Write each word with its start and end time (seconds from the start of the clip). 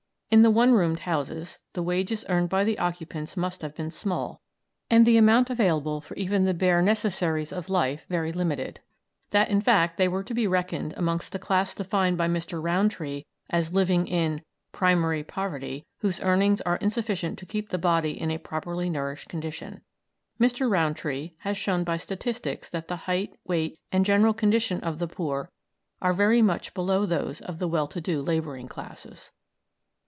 In 0.33 0.43
the 0.43 0.49
one 0.49 0.71
roomed 0.71 0.99
houses 0.99 1.59
the 1.73 1.83
wages 1.83 2.23
earned 2.29 2.47
by 2.47 2.63
the 2.63 2.79
occupants 2.79 3.35
must 3.35 3.61
have 3.61 3.75
been 3.75 3.91
small, 3.91 4.39
and 4.89 5.05
the 5.05 5.17
amount 5.17 5.49
available 5.49 5.99
for 5.99 6.13
even 6.15 6.45
the 6.45 6.53
bare 6.53 6.81
necessaries 6.81 7.51
of 7.51 7.67
life 7.69 8.05
very 8.07 8.31
limited, 8.31 8.79
that, 9.31 9.49
in 9.49 9.59
fact, 9.59 9.97
they 9.97 10.07
were 10.07 10.23
to 10.23 10.33
be 10.33 10.47
reckoned 10.47 10.93
amongst 10.95 11.33
the 11.33 11.37
class 11.37 11.75
defined 11.75 12.17
by 12.17 12.29
Mr. 12.29 12.63
Rowntree 12.63 13.25
as 13.49 13.73
living 13.73 14.07
in 14.07 14.41
"primary 14.71 15.21
poverty," 15.21 15.85
whose 15.97 16.21
earnings 16.21 16.61
are 16.61 16.77
insufficient 16.77 17.37
to 17.39 17.45
keep 17.45 17.67
the 17.67 17.77
body 17.77 18.11
in 18.11 18.31
a 18.31 18.37
properly 18.37 18.89
nourished 18.89 19.27
condition. 19.27 19.81
Mr. 20.39 20.71
Rowntree 20.71 21.31
has 21.39 21.57
shown 21.57 21.83
by 21.83 21.97
statistics 21.97 22.69
that 22.69 22.87
the 22.87 22.95
height, 23.03 23.33
weight, 23.43 23.77
and 23.91 24.05
general 24.05 24.33
condition 24.33 24.79
of 24.79 24.99
the 24.99 25.09
poor 25.09 25.51
are 26.01 26.13
very 26.13 26.41
much 26.41 26.73
below 26.73 27.05
those 27.05 27.41
of 27.41 27.59
the 27.59 27.67
well 27.67 27.89
to 27.89 27.99
do 27.99 28.21
labouring 28.21 28.69
classes. 28.69 29.33